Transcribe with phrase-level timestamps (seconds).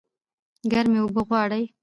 [0.71, 1.63] ګرمي اوبه غواړي